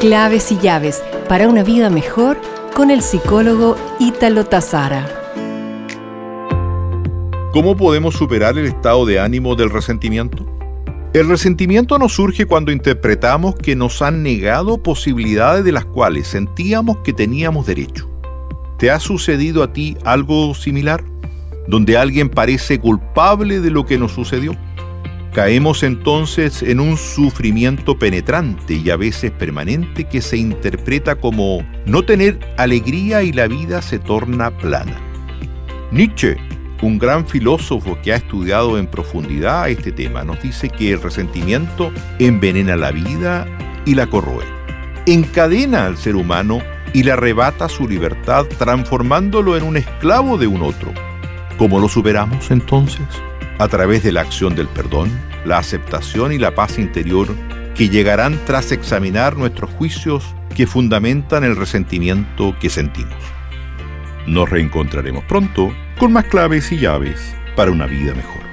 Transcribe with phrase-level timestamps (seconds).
[0.00, 2.40] Claves y llaves para una vida mejor
[2.74, 5.06] con el psicólogo Ítalo Tazara.
[7.52, 10.46] ¿Cómo podemos superar el estado de ánimo del resentimiento?
[11.12, 16.96] El resentimiento nos surge cuando interpretamos que nos han negado posibilidades de las cuales sentíamos
[17.04, 18.08] que teníamos derecho.
[18.78, 21.04] ¿Te ha sucedido a ti algo similar?
[21.68, 24.56] Donde alguien parece culpable de lo que nos sucedió.
[25.32, 32.02] Caemos entonces en un sufrimiento penetrante y a veces permanente que se interpreta como no
[32.02, 34.98] tener alegría y la vida se torna plana.
[35.92, 36.36] Nietzsche
[36.82, 41.92] un gran filósofo que ha estudiado en profundidad este tema, nos dice que el resentimiento
[42.18, 43.46] envenena la vida
[43.84, 44.44] y la corroe.
[45.06, 46.60] Encadena al ser humano
[46.92, 50.92] y le arrebata su libertad transformándolo en un esclavo de un otro.
[51.58, 53.06] ¿Cómo lo superamos entonces?
[53.60, 55.10] A través de la acción del perdón,
[55.44, 57.28] la aceptación y la paz interior
[57.74, 60.24] que llegarán tras examinar nuestros juicios
[60.56, 63.22] que fundamentan el resentimiento que sentimos.
[64.26, 68.49] Nos reencontraremos pronto con más claves y llaves para una vida mejor.